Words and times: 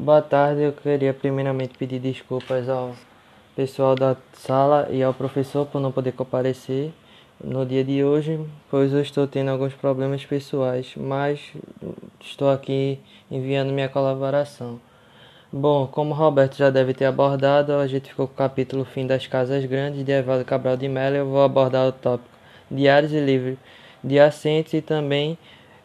Boa 0.00 0.22
tarde, 0.22 0.62
eu 0.62 0.72
queria 0.72 1.12
primeiramente 1.12 1.76
pedir 1.76 1.98
desculpas 1.98 2.68
ao 2.68 2.94
pessoal 3.56 3.96
da 3.96 4.16
sala 4.32 4.86
e 4.92 5.02
ao 5.02 5.12
professor 5.12 5.66
por 5.66 5.80
não 5.80 5.90
poder 5.90 6.12
comparecer 6.12 6.92
no 7.42 7.66
dia 7.66 7.82
de 7.82 8.04
hoje, 8.04 8.38
pois 8.70 8.92
eu 8.92 9.00
estou 9.00 9.26
tendo 9.26 9.50
alguns 9.50 9.74
problemas 9.74 10.24
pessoais, 10.24 10.94
mas 10.96 11.52
estou 12.20 12.48
aqui 12.48 13.00
enviando 13.28 13.72
minha 13.72 13.88
colaboração. 13.88 14.80
Bom, 15.52 15.88
como 15.88 16.14
Roberto 16.14 16.56
já 16.56 16.70
deve 16.70 16.94
ter 16.94 17.06
abordado, 17.06 17.74
a 17.74 17.86
gente 17.88 18.10
ficou 18.10 18.28
com 18.28 18.34
o 18.34 18.36
capítulo 18.36 18.84
Fim 18.84 19.04
das 19.04 19.26
Casas 19.26 19.64
Grandes 19.64 20.04
de 20.04 20.12
Evaldo 20.12 20.44
Cabral 20.44 20.76
de 20.76 20.88
Mello. 20.88 21.16
Eu 21.16 21.26
vou 21.26 21.42
abordar 21.42 21.88
o 21.88 21.92
tópico 21.92 22.30
Diários 22.70 23.12
e 23.12 23.18
Livros 23.18 23.58
de 24.04 24.20
Assentes 24.20 24.74
e 24.74 24.80
também 24.80 25.36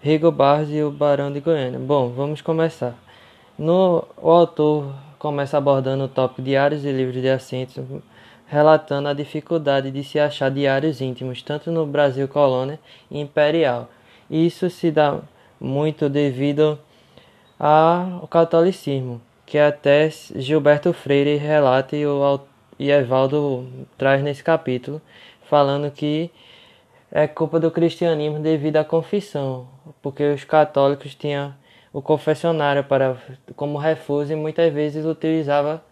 Rigo 0.03 0.31
Barros 0.31 0.69
e 0.69 0.83
o 0.83 0.91
Barão 0.91 1.33
de 1.33 1.39
Goiânia. 1.39 1.79
Bom, 1.79 2.09
vamos 2.09 2.39
começar. 2.39 3.02
No, 3.57 4.07
o 4.17 4.31
autor 4.31 4.95
começa 5.19 5.57
abordando 5.57 6.05
o 6.05 6.07
tópico 6.07 6.41
diários 6.41 6.83
e 6.83 6.91
livros 6.91 7.21
de 7.21 7.29
assentos, 7.29 7.85
relatando 8.47 9.07
a 9.07 9.13
dificuldade 9.13 9.91
de 9.91 10.03
se 10.03 10.19
achar 10.19 10.49
diários 10.49 11.01
íntimos, 11.01 11.43
tanto 11.43 11.71
no 11.71 11.85
Brasil 11.85 12.27
colônia 12.27 12.79
e 13.11 13.19
imperial. 13.19 13.89
Isso 14.27 14.71
se 14.71 14.89
dá 14.89 15.19
muito 15.61 16.09
devido 16.09 16.79
ao 17.59 18.27
catolicismo, 18.27 19.21
que 19.45 19.59
até 19.59 20.09
Gilberto 20.35 20.91
Freire 20.91 21.37
relata 21.37 21.95
e, 21.95 22.07
o, 22.07 22.39
e 22.79 22.89
Evaldo 22.89 23.67
traz 23.95 24.23
nesse 24.23 24.43
capítulo, 24.43 24.99
falando 25.47 25.91
que 25.91 26.31
é 27.11 27.27
culpa 27.27 27.59
do 27.59 27.69
cristianismo 27.69 28.39
devido 28.39 28.77
à 28.77 28.83
confissão, 28.83 29.67
porque 30.01 30.23
os 30.33 30.43
católicos 30.43 31.13
tinham 31.13 31.53
o 31.93 32.01
confessionário 32.01 32.83
para 32.83 33.15
como 33.55 33.77
refúgio 33.77 34.37
e 34.37 34.39
muitas 34.39 34.71
vezes 34.73 35.05
utilizava 35.05 35.83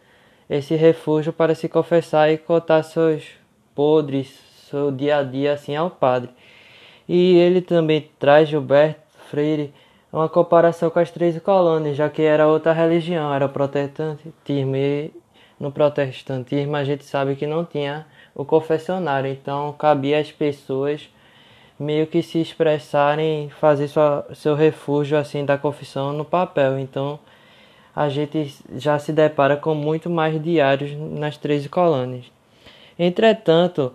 esse 0.50 0.76
refúgio 0.76 1.32
para 1.32 1.56
se 1.56 1.70
confessar 1.70 2.32
e 2.32 2.38
contar 2.38 2.84
seus 2.84 3.24
podres, 3.74 4.28
seu 4.70 4.92
dia 4.92 5.18
a 5.18 5.24
dia 5.24 5.54
assim 5.54 5.76
ao 5.76 5.90
padre. 5.90 6.30
E 7.08 7.38
ele 7.38 7.62
também 7.62 8.10
traz 8.20 8.50
Gilberto 8.50 9.00
Freire 9.30 9.74
uma 10.12 10.28
comparação 10.28 10.90
com 10.90 11.00
as 11.00 11.10
três 11.10 11.40
colônias, 11.40 11.96
já 11.96 12.10
que 12.10 12.22
era 12.22 12.48
outra 12.48 12.74
religião, 12.74 13.34
era 13.34 13.46
o 13.46 13.50
protestantismo 13.50 14.76
e 14.76 15.12
no 15.60 15.72
protestantismo 15.72 16.76
a 16.76 16.84
gente 16.84 17.06
sabe 17.06 17.36
que 17.36 17.48
não 17.48 17.64
tinha 17.64 18.06
o 18.36 18.44
confessionário, 18.44 19.32
então 19.32 19.74
cabia 19.74 20.20
às 20.20 20.32
pessoas 20.32 21.10
meio 21.82 22.06
que 22.08 22.22
se 22.22 22.40
expressarem, 22.40 23.50
fazer 23.50 23.88
sua, 23.88 24.28
seu 24.34 24.54
refúgio 24.56 25.18
assim 25.18 25.44
da 25.44 25.58
confissão 25.58 26.14
no 26.14 26.24
papel. 26.24 26.78
Então 26.78 27.20
a 27.96 28.10
gente 28.10 28.56
já 28.76 28.98
se 29.00 29.12
depara 29.12 29.58
com 29.58 29.74
muito 29.76 30.10
mais 30.10 30.42
diários 30.42 30.92
nas 31.20 31.38
13 31.38 31.70
colônias. 31.70 32.32
Entretanto, 32.98 33.94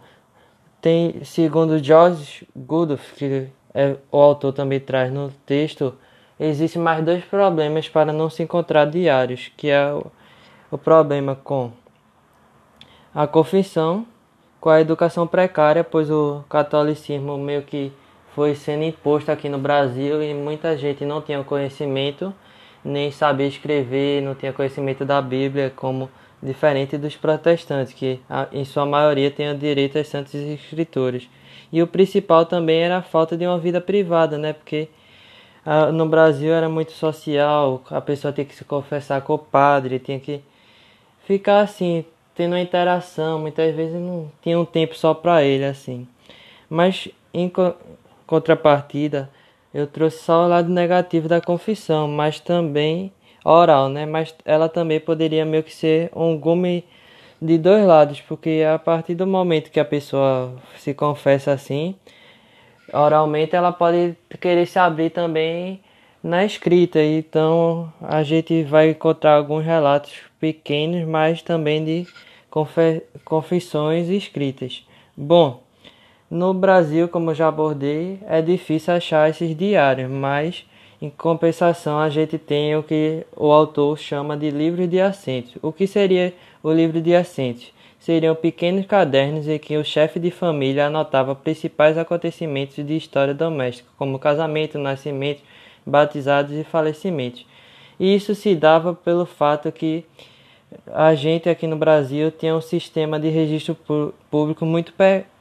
tem, 0.80 1.22
segundo 1.24 1.82
George 1.82 2.46
Goodolph, 2.56 3.12
que 3.14 3.48
é, 3.74 3.96
o 4.10 4.18
autor 4.18 4.52
também 4.52 4.80
traz 4.80 5.12
no 5.12 5.30
texto, 5.44 5.94
existem 6.38 6.80
mais 6.80 7.04
dois 7.04 7.24
problemas 7.24 7.88
para 7.88 8.12
não 8.12 8.28
se 8.28 8.42
encontrar 8.42 8.86
diários, 8.86 9.50
que 9.56 9.68
é 9.68 9.92
o, 9.92 10.10
o 10.70 10.78
problema 10.78 11.34
com 11.34 11.72
a 13.14 13.26
confissão 13.26 14.06
com 14.66 14.70
a 14.70 14.80
educação 14.80 15.28
precária, 15.28 15.84
pois 15.84 16.10
o 16.10 16.42
catolicismo 16.48 17.38
meio 17.38 17.62
que 17.62 17.92
foi 18.34 18.52
sendo 18.56 18.82
imposto 18.82 19.30
aqui 19.30 19.48
no 19.48 19.58
Brasil 19.58 20.20
e 20.20 20.34
muita 20.34 20.76
gente 20.76 21.04
não 21.04 21.22
tinha 21.22 21.42
conhecimento, 21.44 22.34
nem 22.86 23.10
sabia 23.10 23.46
escrever, 23.46 24.22
não 24.22 24.34
tinha 24.34 24.52
conhecimento 24.52 25.04
da 25.04 25.20
Bíblia, 25.20 25.72
como 25.74 26.08
diferente 26.42 26.96
dos 26.96 27.16
protestantes, 27.16 27.92
que 27.92 28.20
em 28.52 28.64
sua 28.64 28.86
maioria 28.86 29.30
têm 29.30 29.56
direito 29.58 29.98
às 29.98 30.06
santas 30.06 30.34
escrituras. 30.34 31.28
E 31.72 31.82
o 31.82 31.86
principal 31.86 32.46
também 32.46 32.80
era 32.80 32.98
a 32.98 33.02
falta 33.02 33.36
de 33.36 33.44
uma 33.46 33.58
vida 33.58 33.80
privada, 33.80 34.38
né? 34.38 34.52
Porque 34.52 34.88
no 35.92 36.06
Brasil 36.08 36.52
era 36.52 36.68
muito 36.68 36.92
social, 36.92 37.82
a 37.90 38.00
pessoa 38.00 38.32
tinha 38.32 38.44
que 38.44 38.54
se 38.54 38.64
confessar 38.64 39.20
com 39.22 39.34
o 39.34 39.38
padre, 39.38 39.98
tinha 39.98 40.20
que 40.20 40.40
ficar 41.26 41.60
assim, 41.60 42.04
tendo 42.36 42.52
uma 42.52 42.60
interação, 42.60 43.40
muitas 43.40 43.74
vezes 43.74 44.00
não 44.00 44.30
tinha 44.40 44.58
um 44.60 44.64
tempo 44.64 44.96
só 44.96 45.12
para 45.12 45.42
ele 45.42 45.64
assim. 45.64 46.06
Mas 46.70 47.08
em 47.34 47.50
contrapartida, 48.26 49.28
eu 49.76 49.86
trouxe 49.86 50.24
só 50.24 50.46
o 50.46 50.48
lado 50.48 50.70
negativo 50.70 51.28
da 51.28 51.38
confissão, 51.38 52.08
mas 52.08 52.40
também 52.40 53.12
oral, 53.44 53.90
né? 53.90 54.06
Mas 54.06 54.34
ela 54.42 54.70
também 54.70 54.98
poderia 54.98 55.44
meio 55.44 55.62
que 55.62 55.74
ser 55.74 56.10
um 56.16 56.34
gume 56.38 56.82
de 57.42 57.58
dois 57.58 57.84
lados, 57.84 58.22
porque 58.22 58.64
a 58.66 58.78
partir 58.78 59.14
do 59.14 59.26
momento 59.26 59.70
que 59.70 59.78
a 59.78 59.84
pessoa 59.84 60.54
se 60.78 60.94
confessa 60.94 61.52
assim, 61.52 61.94
oralmente 62.90 63.54
ela 63.54 63.70
pode 63.70 64.16
querer 64.40 64.64
se 64.64 64.78
abrir 64.78 65.10
também 65.10 65.82
na 66.22 66.42
escrita. 66.42 67.02
Então 67.02 67.92
a 68.00 68.22
gente 68.22 68.62
vai 68.62 68.88
encontrar 68.92 69.34
alguns 69.34 69.62
relatos 69.62 70.14
pequenos, 70.40 71.06
mas 71.06 71.42
também 71.42 71.84
de 71.84 72.06
confissões 73.26 74.08
escritas. 74.08 74.86
Bom, 75.14 75.65
no 76.30 76.52
Brasil, 76.52 77.08
como 77.08 77.34
já 77.34 77.48
abordei, 77.48 78.18
é 78.26 78.42
difícil 78.42 78.94
achar 78.94 79.30
esses 79.30 79.56
diários, 79.56 80.10
mas 80.10 80.64
em 81.00 81.08
compensação 81.08 81.98
a 81.98 82.08
gente 82.08 82.36
tem 82.36 82.74
o 82.74 82.82
que 82.82 83.24
o 83.36 83.52
autor 83.52 83.96
chama 83.98 84.36
de 84.36 84.50
livro 84.50 84.88
de 84.88 85.00
assentos. 85.00 85.54
O 85.62 85.72
que 85.72 85.86
seria 85.86 86.34
o 86.62 86.72
livro 86.72 87.00
de 87.00 87.14
assentos? 87.14 87.72
Seriam 88.00 88.34
pequenos 88.34 88.86
cadernos 88.86 89.46
em 89.46 89.58
que 89.58 89.76
o 89.76 89.84
chefe 89.84 90.18
de 90.18 90.30
família 90.30 90.86
anotava 90.86 91.34
principais 91.34 91.96
acontecimentos 91.96 92.84
de 92.84 92.96
história 92.96 93.34
doméstica, 93.34 93.88
como 93.96 94.18
casamento, 94.18 94.78
nascimento, 94.78 95.42
batizados 95.84 96.52
e 96.52 96.64
falecimentos. 96.64 97.46
E 98.00 98.14
isso 98.14 98.34
se 98.34 98.54
dava 98.54 98.94
pelo 98.94 99.26
fato 99.26 99.70
que 99.70 100.04
a 100.92 101.14
gente 101.14 101.48
aqui 101.48 101.66
no 101.66 101.76
Brasil 101.76 102.30
tinha 102.30 102.54
um 102.54 102.60
sistema 102.60 103.18
de 103.18 103.28
registro 103.28 103.76
público 104.30 104.64
muito 104.64 104.92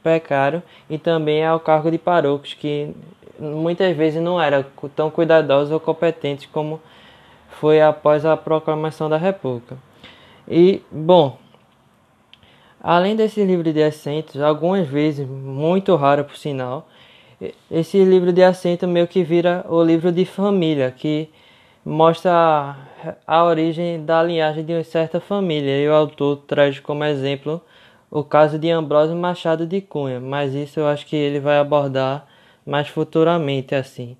precário 0.02 0.62
e 0.88 0.98
também 0.98 1.44
ao 1.44 1.58
cargo 1.58 1.90
de 1.90 1.98
paróquios 1.98 2.54
que 2.54 2.94
muitas 3.38 3.96
vezes 3.96 4.22
não 4.22 4.40
eram 4.40 4.64
tão 4.94 5.10
cuidadosos 5.10 5.72
ou 5.72 5.80
competentes 5.80 6.46
como 6.46 6.80
foi 7.60 7.80
após 7.80 8.24
a 8.24 8.36
proclamação 8.36 9.08
da 9.08 9.16
República. 9.16 9.76
E, 10.48 10.82
bom, 10.90 11.38
além 12.80 13.16
desse 13.16 13.42
livro 13.44 13.72
de 13.72 13.82
assentos, 13.82 14.40
algumas 14.40 14.86
vezes, 14.86 15.26
muito 15.26 15.94
raro 15.96 16.24
por 16.24 16.36
sinal, 16.36 16.88
esse 17.70 18.02
livro 18.04 18.32
de 18.32 18.42
assento 18.42 18.86
meio 18.86 19.06
que 19.06 19.22
vira 19.22 19.64
o 19.68 19.82
livro 19.82 20.12
de 20.12 20.24
família, 20.24 20.90
que 20.90 21.28
mostra 21.86 22.76
a 23.24 23.44
origem 23.44 24.04
da 24.04 24.20
linhagem 24.20 24.64
de 24.64 24.72
uma 24.72 24.82
certa 24.82 25.20
família 25.20 25.80
e 25.80 25.88
o 25.88 25.94
autor 25.94 26.38
traz 26.38 26.80
como 26.80 27.04
exemplo 27.04 27.62
o 28.10 28.24
caso 28.24 28.58
de 28.58 28.68
Ambrósio 28.70 29.14
Machado 29.14 29.64
de 29.64 29.80
Cunha, 29.80 30.18
mas 30.18 30.52
isso 30.52 30.80
eu 30.80 30.88
acho 30.88 31.06
que 31.06 31.14
ele 31.14 31.38
vai 31.38 31.58
abordar 31.58 32.26
mais 32.66 32.88
futuramente 32.88 33.72
assim. 33.72 34.16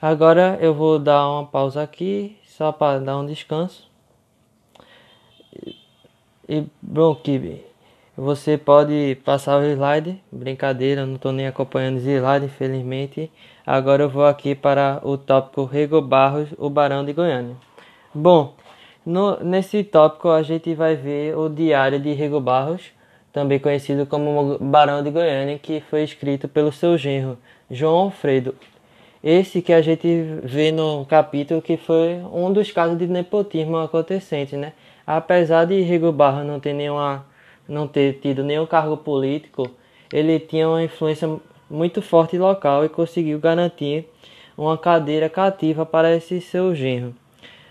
Agora 0.00 0.56
eu 0.60 0.72
vou 0.72 1.00
dar 1.00 1.28
uma 1.28 1.46
pausa 1.46 1.82
aqui 1.82 2.36
só 2.46 2.70
para 2.70 3.00
dar 3.00 3.18
um 3.18 3.26
descanso. 3.26 3.90
E 6.48 6.64
bom, 6.80 7.12
que 7.16 7.64
você 8.18 8.58
pode 8.58 9.16
passar 9.24 9.60
o 9.60 9.64
slide, 9.64 10.20
brincadeira, 10.32 11.06
não 11.06 11.14
estou 11.14 11.30
nem 11.30 11.46
acompanhando 11.46 11.98
o 11.98 12.00
slide, 12.00 12.46
infelizmente. 12.46 13.30
Agora 13.64 14.02
eu 14.02 14.08
vou 14.08 14.26
aqui 14.26 14.56
para 14.56 15.00
o 15.04 15.16
tópico 15.16 15.64
Rego 15.64 16.02
Barros, 16.02 16.48
o 16.58 16.68
Barão 16.68 17.04
de 17.04 17.12
Goiânia. 17.12 17.54
Bom, 18.12 18.54
no, 19.06 19.38
nesse 19.38 19.84
tópico 19.84 20.30
a 20.30 20.42
gente 20.42 20.74
vai 20.74 20.96
ver 20.96 21.38
o 21.38 21.48
Diário 21.48 22.00
de 22.00 22.12
Rego 22.12 22.40
Barros, 22.40 22.90
também 23.32 23.60
conhecido 23.60 24.04
como 24.04 24.58
Barão 24.58 25.00
de 25.00 25.12
Goiânia, 25.12 25.56
que 25.56 25.80
foi 25.88 26.02
escrito 26.02 26.48
pelo 26.48 26.72
seu 26.72 26.98
genro, 26.98 27.38
João 27.70 27.94
Alfredo. 27.98 28.56
Esse 29.22 29.62
que 29.62 29.72
a 29.72 29.80
gente 29.80 30.40
vê 30.42 30.72
no 30.72 31.06
capítulo 31.06 31.62
que 31.62 31.76
foi 31.76 32.20
um 32.32 32.52
dos 32.52 32.72
casos 32.72 32.98
de 32.98 33.06
nepotismo 33.06 33.76
acontecente, 33.76 34.56
né? 34.56 34.72
Apesar 35.06 35.66
de 35.66 35.80
Rego 35.82 36.10
Barros 36.10 36.44
não 36.44 36.58
ter 36.58 36.72
nenhuma 36.72 37.27
não 37.68 37.86
ter 37.86 38.14
tido 38.14 38.42
nenhum 38.42 38.66
cargo 38.66 38.96
político, 38.96 39.70
ele 40.12 40.40
tinha 40.40 40.68
uma 40.68 40.82
influência 40.82 41.28
muito 41.70 42.00
forte 42.00 42.38
local 42.38 42.84
e 42.84 42.88
conseguiu 42.88 43.38
garantir 43.38 44.08
uma 44.56 44.78
cadeira 44.78 45.28
cativa 45.28 45.84
para 45.84 46.14
esse 46.16 46.40
seu 46.40 46.74
genro. 46.74 47.14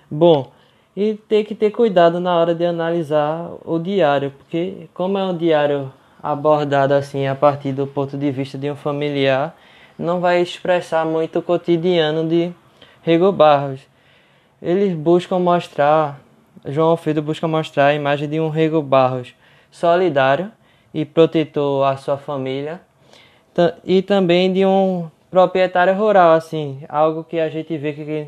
Bom, 0.10 0.52
e 0.96 1.16
tem 1.28 1.44
que 1.44 1.54
ter 1.54 1.72
cuidado 1.72 2.20
na 2.20 2.36
hora 2.36 2.56
de 2.56 2.66
analisar 2.66 3.52
o 3.66 3.78
diário, 3.78 4.32
porque 4.32 4.88
como 4.94 5.18
é 5.18 5.26
um 5.26 5.36
diário 5.36 5.92
abordado 6.22 6.94
assim 6.94 7.28
a 7.28 7.36
partir 7.36 7.72
do 7.72 7.86
ponto 7.86 8.18
de 8.18 8.32
vista 8.32 8.58
de 8.58 8.72
um 8.72 8.76
familiar, 8.76 9.56
não 9.98 10.20
vai 10.20 10.42
expressar 10.42 11.06
muito 11.06 11.40
o 11.40 11.42
cotidiano 11.42 12.28
de 12.28 12.52
Rego 13.02 13.32
Barros. 13.32 13.82
eles 14.62 14.94
buscam 14.96 15.40
mostrar, 15.40 16.20
João 16.66 16.90
Alfredo 16.90 17.22
busca 17.22 17.48
mostrar 17.48 17.88
a 17.88 17.94
imagem 17.94 18.28
de 18.30 18.40
um 18.40 18.50
Rego 18.50 18.82
Barros 18.82 19.34
solidário 19.72 20.52
e 20.94 21.06
protetor 21.06 21.86
à 21.86 21.98
sua 21.98 22.18
família 22.18 22.82
e 23.84 24.02
também 24.02 24.54
de 24.54 24.66
um 24.66 25.10
proprietário 25.30 25.94
rural, 25.96 26.34
assim, 26.34 26.84
algo 26.88 27.24
que 27.24 27.40
a 27.40 27.50
gente 27.50 27.78
vê 27.78 27.94
que 27.94 28.28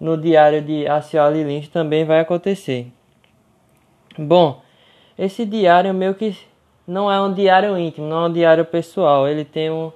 no 0.00 0.16
diário 0.16 0.62
de 0.62 0.86
Acioli 0.86 1.44
Lins 1.44 1.68
também 1.68 2.04
vai 2.04 2.20
acontecer. 2.20 2.88
Bom, 4.18 4.60
esse 5.18 5.44
diário 5.44 5.94
meio 5.94 6.14
que 6.14 6.36
não 6.86 7.10
é 7.10 7.20
um 7.20 7.32
diário 7.32 7.78
íntimo, 7.78 8.08
não 8.08 8.24
é 8.24 8.28
um 8.28 8.32
diário 8.32 8.64
pessoal, 8.64 9.28
ele 9.28 9.44
tem 9.44 9.70
um, 9.70 9.92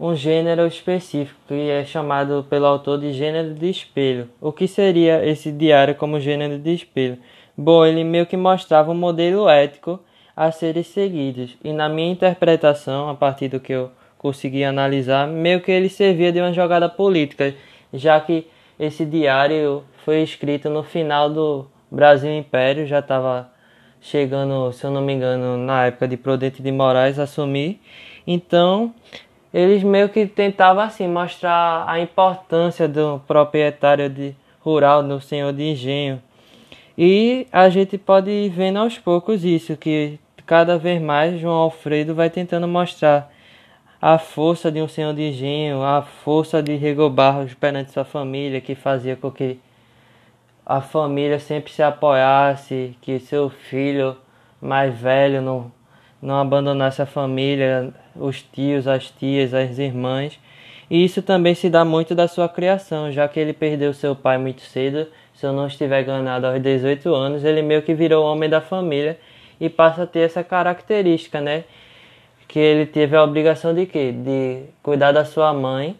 um 0.00 0.14
gênero 0.14 0.66
específico 0.66 1.38
que 1.46 1.70
é 1.70 1.84
chamado 1.84 2.46
pelo 2.48 2.66
autor 2.66 2.98
de 2.98 3.12
gênero 3.12 3.54
de 3.54 3.68
espelho. 3.68 4.30
O 4.40 4.50
que 4.52 4.66
seria 4.66 5.24
esse 5.24 5.52
diário 5.52 5.94
como 5.94 6.18
gênero 6.18 6.58
de 6.58 6.72
espelho? 6.72 7.18
Bom, 7.56 7.84
ele 7.84 8.02
meio 8.02 8.26
que 8.26 8.36
mostrava 8.36 8.90
um 8.90 8.94
modelo 8.94 9.48
ético 9.48 10.00
a 10.36 10.50
serem 10.50 10.82
seguidos, 10.82 11.56
e 11.62 11.72
na 11.72 11.88
minha 11.88 12.10
interpretação, 12.10 13.08
a 13.08 13.14
partir 13.14 13.48
do 13.48 13.60
que 13.60 13.72
eu 13.72 13.90
consegui 14.16 14.64
analisar, 14.64 15.26
meio 15.26 15.60
que 15.60 15.70
ele 15.70 15.88
servia 15.88 16.32
de 16.32 16.40
uma 16.40 16.52
jogada 16.52 16.88
política, 16.88 17.54
já 17.92 18.20
que 18.20 18.46
esse 18.78 19.04
diário 19.04 19.84
foi 20.04 20.22
escrito 20.22 20.70
no 20.70 20.82
final 20.82 21.28
do 21.28 21.66
Brasil 21.90 22.32
Império, 22.32 22.86
já 22.86 23.00
estava 23.00 23.50
chegando, 24.00 24.72
se 24.72 24.84
eu 24.84 24.90
não 24.90 25.02
me 25.02 25.12
engano, 25.12 25.56
na 25.56 25.86
época 25.86 26.08
de 26.08 26.16
Prudente 26.16 26.62
de 26.62 26.72
Moraes 26.72 27.18
assumir. 27.18 27.80
Então, 28.26 28.92
eles 29.52 29.82
meio 29.82 30.08
que 30.08 30.26
tentavam 30.26 30.82
assim 30.82 31.06
mostrar 31.06 31.84
a 31.86 32.00
importância 32.00 32.88
do 32.88 33.20
proprietário 33.26 34.08
de 34.08 34.34
rural, 34.60 35.02
do 35.02 35.20
senhor 35.20 35.52
de 35.52 35.62
engenho. 35.62 36.22
E 36.96 37.46
a 37.50 37.68
gente 37.68 37.96
pode 37.96 38.30
ir 38.30 38.50
vendo 38.50 38.78
aos 38.78 38.98
poucos 38.98 39.44
isso, 39.44 39.76
que 39.76 40.18
cada 40.46 40.76
vez 40.76 41.00
mais 41.00 41.40
João 41.40 41.54
Alfredo 41.54 42.14
vai 42.14 42.28
tentando 42.28 42.68
mostrar 42.68 43.32
a 44.00 44.18
força 44.18 44.70
de 44.70 44.82
um 44.82 44.88
senhor 44.88 45.14
de 45.14 45.22
engenho, 45.28 45.82
a 45.82 46.02
força 46.02 46.62
de 46.62 46.74
Rego 46.74 47.08
Barros 47.08 47.54
perante 47.54 47.92
sua 47.92 48.04
família, 48.04 48.60
que 48.60 48.74
fazia 48.74 49.16
com 49.16 49.30
que 49.30 49.58
a 50.66 50.80
família 50.80 51.38
sempre 51.38 51.72
se 51.72 51.82
apoiasse, 51.82 52.96
que 53.00 53.18
seu 53.20 53.48
filho 53.48 54.16
mais 54.60 54.94
velho 54.94 55.40
não, 55.40 55.72
não 56.20 56.40
abandonasse 56.40 57.00
a 57.00 57.06
família, 57.06 57.92
os 58.14 58.42
tios, 58.42 58.86
as 58.86 59.10
tias, 59.10 59.54
as 59.54 59.78
irmãs. 59.78 60.38
E 60.90 61.04
isso 61.04 61.22
também 61.22 61.54
se 61.54 61.70
dá 61.70 61.84
muito 61.84 62.14
da 62.14 62.28
sua 62.28 62.48
criação, 62.48 63.10
já 63.10 63.26
que 63.26 63.40
ele 63.40 63.52
perdeu 63.52 63.94
seu 63.94 64.14
pai 64.14 64.36
muito 64.36 64.62
cedo. 64.62 65.06
Se 65.42 65.46
eu 65.46 65.52
não 65.52 65.66
estiver 65.66 66.02
enganado, 66.02 66.46
aos 66.46 66.62
18 66.62 67.12
anos, 67.12 67.42
ele 67.42 67.62
meio 67.62 67.82
que 67.82 67.92
virou 67.92 68.24
homem 68.24 68.48
da 68.48 68.60
família 68.60 69.18
e 69.60 69.68
passa 69.68 70.04
a 70.04 70.06
ter 70.06 70.20
essa 70.20 70.44
característica, 70.44 71.40
né? 71.40 71.64
que 72.46 72.60
ele 72.60 72.86
teve 72.86 73.16
a 73.16 73.24
obrigação 73.24 73.74
de 73.74 73.84
quê? 73.86 74.12
De 74.12 74.62
cuidar 74.84 75.10
da 75.10 75.24
sua 75.24 75.52
mãe, 75.52 75.96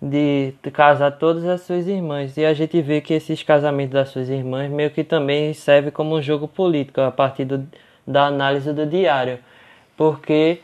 de 0.00 0.54
casar 0.72 1.10
todas 1.10 1.44
as 1.44 1.60
suas 1.60 1.86
irmãs. 1.86 2.38
E 2.38 2.44
a 2.46 2.54
gente 2.54 2.80
vê 2.80 3.02
que 3.02 3.12
esses 3.12 3.42
casamentos 3.42 3.92
das 3.92 4.08
suas 4.08 4.30
irmãs 4.30 4.70
meio 4.70 4.90
que 4.90 5.04
também 5.04 5.52
serve 5.52 5.90
como 5.90 6.16
um 6.16 6.22
jogo 6.22 6.48
político 6.48 7.02
a 7.02 7.10
partir 7.10 7.44
do, 7.44 7.62
da 8.06 8.28
análise 8.28 8.72
do 8.72 8.86
diário. 8.86 9.40
Porque 9.94 10.60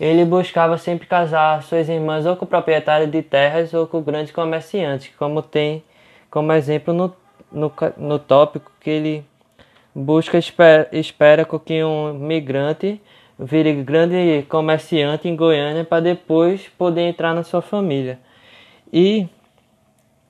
ele 0.00 0.24
buscava 0.24 0.78
sempre 0.78 1.06
casar 1.06 1.62
suas 1.64 1.86
irmãs 1.86 2.24
ou 2.24 2.34
com 2.34 2.46
proprietários 2.46 3.10
de 3.10 3.20
terras 3.20 3.74
ou 3.74 3.86
com 3.86 4.00
grandes 4.00 4.32
comerciantes, 4.32 5.12
como 5.18 5.42
tem 5.42 5.84
como 6.30 6.50
exemplo 6.54 6.94
no, 6.94 7.14
no, 7.52 7.72
no 7.96 8.18
tópico 8.18 8.72
que 8.80 8.90
ele 8.90 9.24
busca 9.94 10.38
espera, 10.38 10.88
espera 10.92 11.44
que 11.44 11.84
um 11.84 12.14
migrante 12.14 13.00
vire 13.38 13.72
grande 13.82 14.44
comerciante 14.48 15.28
em 15.28 15.36
Goiânia 15.36 15.84
para 15.84 16.02
depois 16.02 16.68
poder 16.78 17.02
entrar 17.02 17.34
na 17.34 17.42
sua 17.42 17.62
família. 17.62 18.18
E 18.92 19.26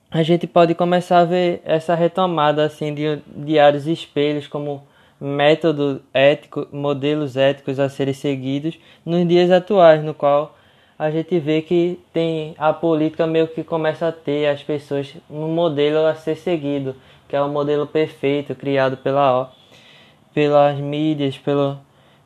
a 0.09 0.23
gente 0.23 0.47
pode 0.47 0.75
começar 0.75 1.19
a 1.19 1.25
ver 1.25 1.61
essa 1.65 1.95
retomada 1.95 2.63
assim 2.63 2.93
de 2.93 3.19
diários 3.25 3.87
espelhos 3.87 4.47
como 4.47 4.83
método 5.19 6.01
ético, 6.13 6.67
modelos 6.71 7.37
éticos 7.37 7.79
a 7.79 7.89
serem 7.89 8.13
seguidos 8.13 8.77
nos 9.05 9.27
dias 9.27 9.49
atuais, 9.49 10.03
no 10.03 10.13
qual 10.13 10.55
a 10.99 11.09
gente 11.09 11.39
vê 11.39 11.61
que 11.61 11.99
tem 12.13 12.55
a 12.57 12.71
política 12.71 13.25
meio 13.25 13.47
que 13.47 13.63
começa 13.63 14.07
a 14.07 14.11
ter 14.11 14.47
as 14.47 14.61
pessoas 14.61 15.15
um 15.29 15.47
modelo 15.47 16.05
a 16.05 16.13
ser 16.13 16.35
seguido, 16.35 16.95
que 17.33 17.37
é 17.37 17.41
o 17.41 17.49
modelo 17.49 17.87
perfeito 17.87 18.53
criado 18.53 18.95
pela 18.97 19.51
pelas 20.35 20.77
mídias, 20.77 21.35
pelo 21.35 21.79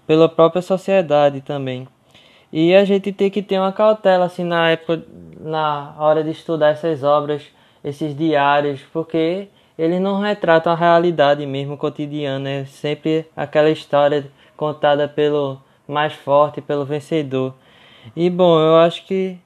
pela 0.05 0.27
própria 0.27 0.61
sociedade 0.61 1.39
também. 1.39 1.87
E 2.51 2.75
a 2.75 2.83
gente 2.83 3.13
tem 3.13 3.29
que 3.29 3.41
ter 3.41 3.57
uma 3.57 3.71
cautela 3.71 4.25
assim 4.25 4.43
na 4.43 4.69
época, 4.69 5.01
na 5.39 5.95
hora 5.97 6.21
de 6.21 6.31
estudar 6.31 6.71
essas 6.71 7.03
obras, 7.03 7.41
esses 7.81 8.13
diários, 8.17 8.81
porque 8.91 9.47
eles 9.79 10.01
não 10.01 10.19
retratam 10.19 10.73
a 10.73 10.75
realidade 10.75 11.45
mesmo 11.45 11.77
cotidiana, 11.77 12.49
é 12.49 12.65
sempre 12.65 13.25
aquela 13.33 13.69
história 13.69 14.29
contada 14.57 15.07
pelo 15.07 15.57
mais 15.87 16.11
forte, 16.11 16.59
pelo 16.59 16.83
vencedor. 16.83 17.53
E 18.13 18.29
bom, 18.29 18.59
eu 18.59 18.75
acho 18.75 19.05
que 19.05 19.37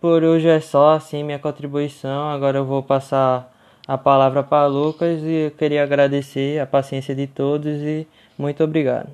por 0.00 0.24
hoje 0.24 0.48
é 0.48 0.60
só 0.60 0.92
assim 0.92 1.22
minha 1.22 1.38
contribuição. 1.38 2.30
Agora 2.30 2.56
eu 2.56 2.64
vou 2.64 2.82
passar 2.82 3.50
a 3.90 3.98
palavra 3.98 4.44
para 4.44 4.68
Lucas 4.68 5.20
e 5.24 5.46
eu 5.46 5.50
queria 5.50 5.82
agradecer 5.82 6.60
a 6.60 6.66
paciência 6.66 7.12
de 7.12 7.26
todos 7.26 7.66
e 7.82 8.06
muito 8.38 8.62
obrigado. 8.62 9.08